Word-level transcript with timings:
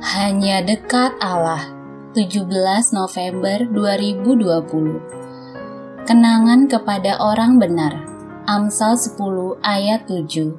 Hanya 0.00 0.64
dekat 0.64 1.12
Allah. 1.20 1.76
17 2.16 2.48
November 2.96 3.68
2020 3.68 6.08
Kenangan 6.08 6.64
kepada 6.64 7.20
orang 7.20 7.60
benar. 7.60 8.00
Amsal 8.48 8.96
10 8.96 9.60
ayat 9.60 10.08
7 10.08 10.56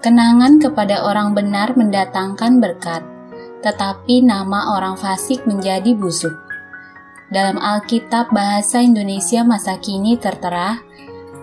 Kenangan 0.00 0.56
kepada 0.56 1.04
orang 1.04 1.36
benar 1.36 1.76
mendatangkan 1.76 2.64
berkat 2.64 3.04
tetapi 3.60 4.24
nama 4.24 4.76
orang 4.76 4.96
fasik 4.96 5.44
menjadi 5.44 5.92
busuk. 5.96 6.32
Dalam 7.28 7.56
Alkitab 7.56 8.32
Bahasa 8.32 8.84
Indonesia 8.84 9.40
masa 9.40 9.80
kini 9.80 10.20
tertera, 10.20 10.76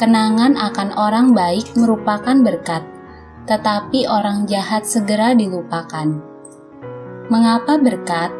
kenangan 0.00 0.56
akan 0.56 0.96
orang 0.96 1.36
baik 1.36 1.76
merupakan 1.76 2.32
berkat, 2.40 2.95
tetapi 3.46 4.10
orang 4.10 4.44
jahat 4.50 4.82
segera 4.82 5.32
dilupakan. 5.32 6.18
Mengapa 7.30 7.78
berkat? 7.78 8.30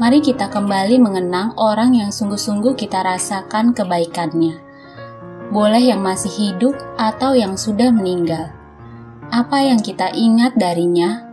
Mari 0.00 0.24
kita 0.24 0.48
kembali 0.48 0.96
mengenang 1.00 1.52
orang 1.60 1.92
yang 1.92 2.08
sungguh-sungguh 2.08 2.72
kita 2.76 3.04
rasakan 3.04 3.76
kebaikannya. 3.76 4.56
Boleh 5.52 5.84
yang 5.84 6.00
masih 6.00 6.32
hidup 6.32 6.72
atau 6.96 7.36
yang 7.36 7.60
sudah 7.60 7.92
meninggal. 7.92 8.52
Apa 9.28 9.64
yang 9.64 9.80
kita 9.84 10.12
ingat 10.16 10.56
darinya? 10.56 11.28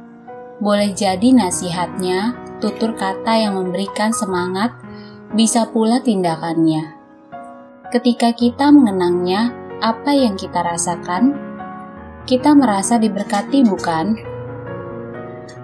Boleh 0.59 0.91
jadi 0.91 1.31
nasihatnya, 1.31 2.35
tutur 2.59 2.91
kata 2.99 3.47
yang 3.47 3.55
memberikan 3.55 4.11
semangat, 4.11 4.75
bisa 5.31 5.63
pula 5.71 6.03
tindakannya. 6.03 6.99
Ketika 7.95 8.35
kita 8.35 8.67
mengenangnya, 8.75 9.55
apa 9.79 10.11
yang 10.11 10.35
kita 10.35 10.59
rasakan? 10.59 11.31
Kita 12.29 12.53
merasa 12.53 13.01
diberkati, 13.01 13.65
bukan? 13.65 14.13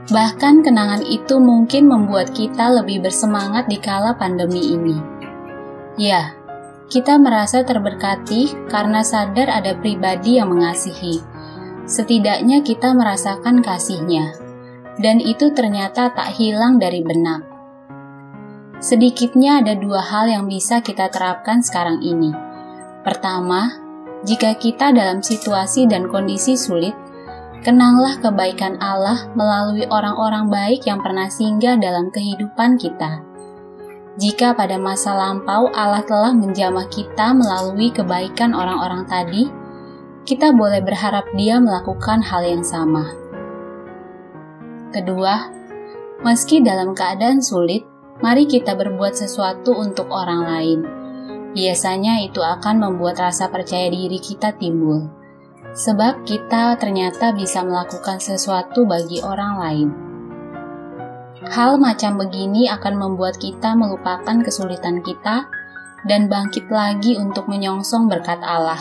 Bahkan 0.09 0.66
kenangan 0.66 1.06
itu 1.06 1.38
mungkin 1.38 1.86
membuat 1.86 2.34
kita 2.34 2.81
lebih 2.81 3.06
bersemangat 3.06 3.70
di 3.70 3.78
kala 3.78 4.17
pandemi 4.17 4.73
ini. 4.73 4.98
Ya, 6.02 6.34
kita 6.89 7.22
merasa 7.22 7.62
terberkati 7.62 8.66
karena 8.66 9.06
sadar 9.06 9.45
ada 9.45 9.78
pribadi 9.78 10.42
yang 10.42 10.50
mengasihi. 10.50 11.22
Setidaknya 11.86 12.66
kita 12.66 12.98
merasakan 12.98 13.61
kasihnya, 13.61 14.34
dan 14.98 15.22
itu 15.22 15.54
ternyata 15.54 16.09
tak 16.17 16.34
hilang 16.34 16.82
dari 16.82 17.06
benak. 17.06 17.45
Sedikitnya 18.82 19.61
ada 19.61 19.78
dua 19.78 20.02
hal 20.02 20.34
yang 20.34 20.50
bisa 20.50 20.82
kita 20.82 21.14
terapkan 21.14 21.61
sekarang 21.61 22.02
ini. 22.02 22.34
Pertama, 23.06 23.84
jika 24.23 24.55
kita 24.55 24.95
dalam 24.95 25.19
situasi 25.19 25.85
dan 25.91 26.08
kondisi 26.08 26.55
sulit, 26.55 26.95
kenanglah 27.61 28.16
kebaikan 28.23 28.80
Allah 28.80 29.27
melalui 29.35 29.83
orang-orang 29.91 30.47
baik 30.47 30.88
yang 30.88 31.03
pernah 31.03 31.27
singgah 31.27 31.75
dalam 31.75 32.08
kehidupan 32.13 32.80
kita. 32.80 33.19
Jika 34.16 34.55
pada 34.55 34.80
masa 34.80 35.11
lampau 35.11 35.67
Allah 35.75 35.99
telah 36.08 36.31
menjamah 36.31 36.88
kita 36.88 37.36
melalui 37.36 37.91
kebaikan 37.91 38.55
orang-orang 38.55 39.03
tadi, 39.11 39.52
kita 40.23 40.55
boleh 40.55 40.80
berharap 40.80 41.27
Dia 41.36 41.59
melakukan 41.59 42.23
hal 42.23 42.47
yang 42.47 42.63
sama. 42.63 43.11
Kedua, 44.95 45.52
meski 46.23 46.63
dalam 46.63 46.95
keadaan 46.95 47.43
sulit, 47.43 47.83
mari 48.23 48.47
kita 48.47 48.71
berbuat 48.80 49.11
sesuatu 49.19 49.75
untuk 49.75 50.08
orang 50.08 50.41
lain 50.47 51.05
biasanya 51.56 52.20
itu 52.22 52.44
akan 52.44 52.84
membuat 52.84 53.17
rasa 53.23 53.48
percaya 53.48 53.88
diri 53.88 54.20
kita 54.20 54.52
timbul. 54.59 55.08
Sebab 55.72 56.28
kita 56.28 56.75
ternyata 56.75 57.31
bisa 57.31 57.64
melakukan 57.64 58.20
sesuatu 58.20 58.84
bagi 58.84 59.23
orang 59.23 59.53
lain. 59.59 59.89
Hal 61.48 61.80
macam 61.80 62.20
begini 62.20 62.67
akan 62.67 62.95
membuat 62.99 63.39
kita 63.39 63.76
melupakan 63.76 64.36
kesulitan 64.43 64.99
kita 64.99 65.48
dan 66.04 66.27
bangkit 66.27 66.67
lagi 66.67 67.16
untuk 67.16 67.48
menyongsong 67.48 68.11
berkat 68.11 68.39
Allah. 68.43 68.80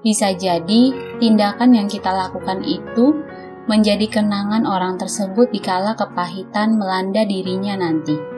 Bisa 0.00 0.32
jadi, 0.32 0.94
tindakan 1.18 1.74
yang 1.74 1.88
kita 1.90 2.08
lakukan 2.14 2.62
itu 2.62 3.18
menjadi 3.66 4.06
kenangan 4.08 4.64
orang 4.64 4.96
tersebut 4.96 5.50
dikala 5.50 5.92
kepahitan 5.98 6.78
melanda 6.78 7.26
dirinya 7.26 7.76
nanti. 7.76 8.37